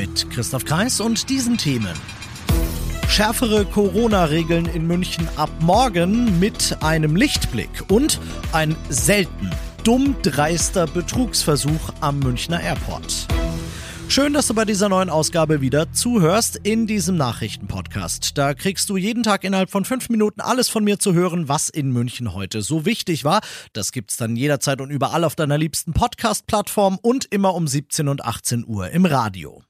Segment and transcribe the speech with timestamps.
[0.00, 1.92] Mit Christoph Kreis und diesen Themen.
[3.06, 8.18] Schärfere Corona-Regeln in München ab morgen mit einem Lichtblick und
[8.52, 9.50] ein selten
[9.84, 13.26] dumm dreister Betrugsversuch am Münchner Airport.
[14.08, 18.38] Schön, dass du bei dieser neuen Ausgabe wieder zuhörst in diesem Nachrichtenpodcast.
[18.38, 21.68] Da kriegst du jeden Tag innerhalb von fünf Minuten alles von mir zu hören, was
[21.68, 23.42] in München heute so wichtig war.
[23.74, 28.24] Das gibt's dann jederzeit und überall auf deiner liebsten Podcast-Plattform und immer um 17 und
[28.24, 29.62] 18 Uhr im Radio.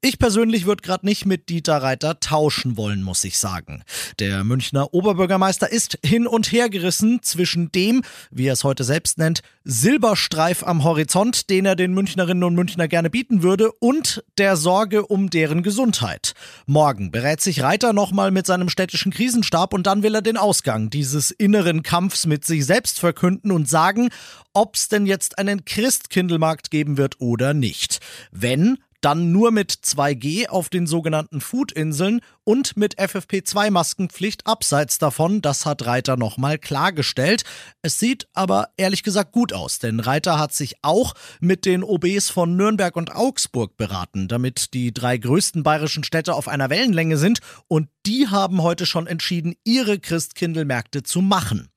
[0.00, 3.82] Ich persönlich würde gerade nicht mit Dieter Reiter tauschen wollen, muss ich sagen.
[4.20, 9.18] Der Münchner Oberbürgermeister ist hin und her gerissen zwischen dem, wie er es heute selbst
[9.18, 14.56] nennt, Silberstreif am Horizont, den er den Münchnerinnen und Münchner gerne bieten würde, und der
[14.56, 16.34] Sorge um deren Gesundheit.
[16.66, 20.90] Morgen berät sich Reiter nochmal mit seinem städtischen Krisenstab und dann will er den Ausgang
[20.90, 24.10] dieses inneren Kampfs mit sich selbst verkünden und sagen,
[24.52, 27.98] ob es denn jetzt einen Christkindlmarkt geben wird oder nicht.
[28.30, 35.40] Wenn, dann nur mit 2G auf den sogenannten Food-Inseln und mit FFP2-Maskenpflicht abseits davon.
[35.42, 37.44] Das hat Reiter nochmal klargestellt.
[37.82, 42.30] Es sieht aber ehrlich gesagt gut aus, denn Reiter hat sich auch mit den OBs
[42.30, 47.40] von Nürnberg und Augsburg beraten, damit die drei größten bayerischen Städte auf einer Wellenlänge sind
[47.68, 51.68] und die haben heute schon entschieden, ihre Christkindlmärkte zu machen.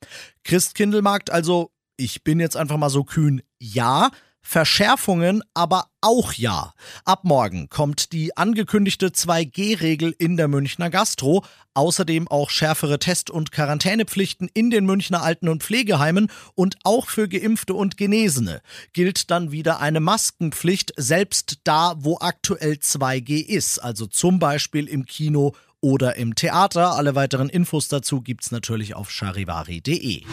[0.43, 4.09] Christkindlmarkt also, ich bin jetzt einfach mal so kühn, ja,
[4.41, 6.73] Verschärfungen aber auch ja.
[7.05, 13.51] Ab morgen kommt die angekündigte 2G-Regel in der Münchner Gastro, außerdem auch schärfere Test- und
[13.51, 18.61] Quarantänepflichten in den Münchner Alten- und Pflegeheimen und auch für Geimpfte und Genesene
[18.93, 25.05] gilt dann wieder eine Maskenpflicht, selbst da, wo aktuell 2G ist, also zum Beispiel im
[25.05, 26.95] Kino oder im Theater.
[26.95, 30.23] Alle weiteren Infos dazu gibt's natürlich auf charivari.de.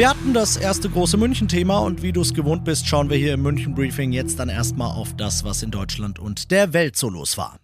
[0.00, 3.34] Wir hatten das erste große München-Thema und wie du es gewohnt bist, schauen wir hier
[3.34, 7.36] im München-Briefing jetzt dann erstmal auf das, was in Deutschland und der Welt so los
[7.36, 7.58] war.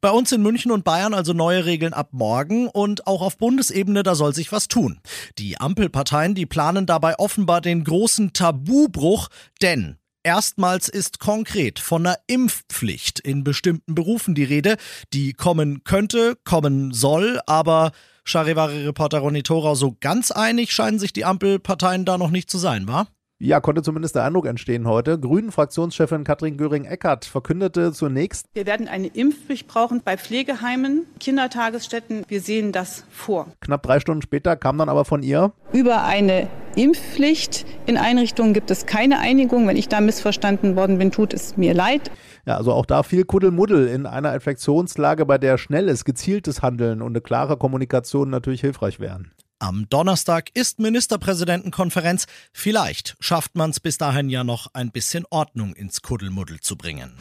[0.00, 4.02] Bei uns in München und Bayern also neue Regeln ab morgen und auch auf Bundesebene,
[4.02, 4.98] da soll sich was tun.
[5.38, 9.28] Die Ampelparteien, die planen dabei offenbar den großen Tabubruch,
[9.62, 14.76] denn Erstmals ist konkret von einer Impfpflicht in bestimmten Berufen die Rede,
[15.12, 17.92] die kommen könnte, kommen soll, aber
[18.26, 22.88] Charivari-Reporter Ronny Thorau, so ganz einig scheinen sich die Ampelparteien da noch nicht zu sein,
[22.88, 23.06] wa?
[23.38, 25.20] Ja, konnte zumindest der Eindruck entstehen heute.
[25.20, 32.24] Grünen-Fraktionschefin Katrin Göring-Eckardt verkündete zunächst, wir werden eine Impfpflicht brauchen bei Pflegeheimen, Kindertagesstätten.
[32.28, 33.46] Wir sehen das vor.
[33.60, 35.52] Knapp drei Stunden später kam dann aber von ihr.
[35.72, 39.66] Über eine Impfpflicht in Einrichtungen gibt es keine Einigung.
[39.66, 42.10] Wenn ich da missverstanden worden bin, tut es mir leid.
[42.44, 47.12] Ja, also auch da viel Kuddelmuddel in einer Infektionslage, bei der schnelles, gezieltes Handeln und
[47.12, 49.32] eine klare Kommunikation natürlich hilfreich wären.
[49.58, 52.26] Am Donnerstag ist Ministerpräsidentenkonferenz.
[52.52, 57.14] Vielleicht schafft man es bis dahin ja noch ein bisschen Ordnung ins Kuddelmuddel zu bringen.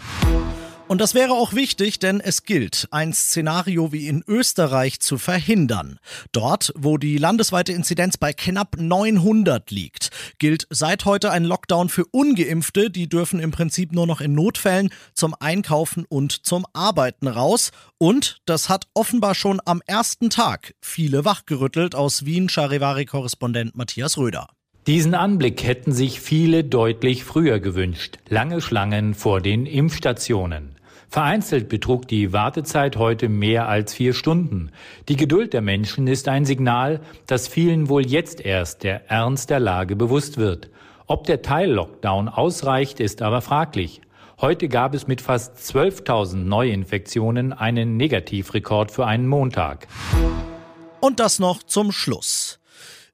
[0.87, 5.99] Und das wäre auch wichtig, denn es gilt, ein Szenario wie in Österreich zu verhindern.
[6.31, 12.05] Dort, wo die landesweite Inzidenz bei knapp 900 liegt, gilt seit heute ein Lockdown für
[12.11, 12.91] ungeimpfte.
[12.91, 17.71] Die dürfen im Prinzip nur noch in Notfällen zum Einkaufen und zum Arbeiten raus.
[17.97, 24.54] Und das hat offenbar schon am ersten Tag viele wachgerüttelt aus Wien Charivari-Korrespondent Matthias Röder.
[24.87, 28.19] Diesen Anblick hätten sich viele deutlich früher gewünscht.
[28.29, 30.75] Lange Schlangen vor den Impfstationen.
[31.09, 34.69] Vereinzelt betrug die Wartezeit heute mehr als vier Stunden.
[35.09, 39.59] Die Geduld der Menschen ist ein Signal, dass vielen wohl jetzt erst der Ernst der
[39.59, 40.69] Lage bewusst wird.
[41.07, 44.01] Ob der Teil-Lockdown ausreicht, ist aber fraglich.
[44.39, 49.87] Heute gab es mit fast 12.000 Neuinfektionen einen Negativrekord für einen Montag.
[50.99, 52.59] Und das noch zum Schluss.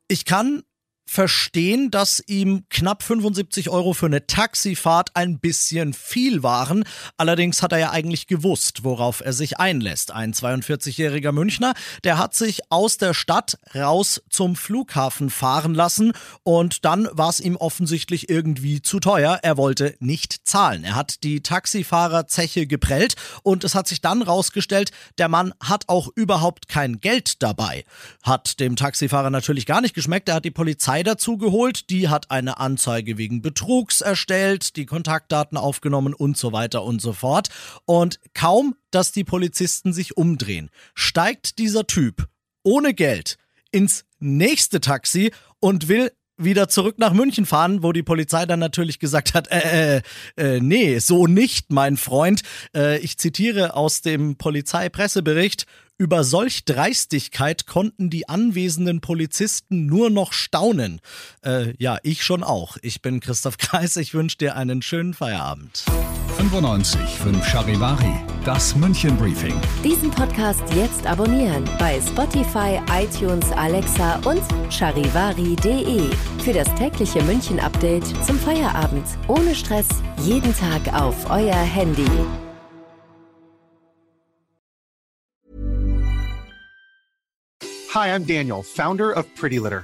[0.09, 0.63] Ich kann
[1.11, 6.85] verstehen, dass ihm knapp 75 Euro für eine Taxifahrt ein bisschen viel waren.
[7.17, 10.11] Allerdings hat er ja eigentlich gewusst, worauf er sich einlässt.
[10.11, 11.73] Ein 42-jähriger Münchner,
[12.05, 16.13] der hat sich aus der Stadt raus zum Flughafen fahren lassen
[16.43, 19.39] und dann war es ihm offensichtlich irgendwie zu teuer.
[19.43, 20.85] Er wollte nicht zahlen.
[20.85, 26.07] Er hat die Taxifahrerzeche geprellt und es hat sich dann rausgestellt, der Mann hat auch
[26.15, 27.83] überhaupt kein Geld dabei.
[28.23, 30.29] Hat dem Taxifahrer natürlich gar nicht geschmeckt.
[30.29, 35.57] Er hat die Polizei Polizei dazugeholt, die hat eine Anzeige wegen Betrugs erstellt, die Kontaktdaten
[35.57, 37.49] aufgenommen und so weiter und so fort.
[37.85, 42.27] Und kaum, dass die Polizisten sich umdrehen, steigt dieser Typ
[42.63, 43.37] ohne Geld
[43.71, 46.11] ins nächste Taxi und will
[46.43, 50.01] wieder zurück nach München fahren, wo die Polizei dann natürlich gesagt hat, äh, äh,
[50.37, 52.41] äh nee, so nicht, mein Freund.
[52.75, 55.65] Äh, ich zitiere aus dem Polizeipressebericht.
[55.97, 60.99] Über solch Dreistigkeit konnten die anwesenden Polizisten nur noch staunen.
[61.45, 62.77] Äh, ja, ich schon auch.
[62.81, 63.97] Ich bin Christoph Kreis.
[63.97, 65.85] Ich wünsche dir einen schönen Feierabend.
[66.49, 69.53] 95 5 Charivari, das München Briefing.
[69.83, 74.41] Diesen Podcast jetzt abonnieren bei Spotify, iTunes, Alexa und
[74.71, 76.09] charivari.de.
[76.43, 79.05] Für das tägliche München Update zum Feierabend.
[79.27, 79.87] Ohne Stress,
[80.23, 82.09] jeden Tag auf euer Handy.
[87.93, 89.83] Hi, I'm Daniel, Founder of Pretty Litter.